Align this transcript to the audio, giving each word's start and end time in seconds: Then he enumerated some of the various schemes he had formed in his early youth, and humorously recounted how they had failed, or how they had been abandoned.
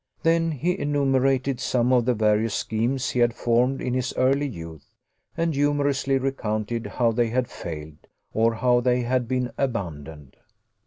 Then 0.23 0.49
he 0.53 0.79
enumerated 0.79 1.59
some 1.59 1.93
of 1.93 2.05
the 2.05 2.15
various 2.15 2.55
schemes 2.55 3.11
he 3.11 3.19
had 3.19 3.35
formed 3.35 3.79
in 3.81 3.93
his 3.93 4.15
early 4.17 4.47
youth, 4.47 4.89
and 5.37 5.53
humorously 5.53 6.17
recounted 6.17 6.87
how 6.87 7.11
they 7.11 7.27
had 7.27 7.47
failed, 7.47 8.07
or 8.33 8.55
how 8.55 8.79
they 8.79 9.01
had 9.01 9.27
been 9.27 9.51
abandoned. 9.59 10.37